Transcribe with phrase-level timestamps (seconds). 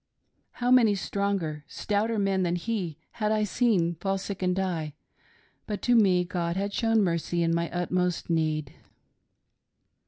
[0.53, 4.95] How many stronger, stouter men than he had I seen fall sick and die;
[5.67, 8.73] but to me God had shown mercy in my utmost need.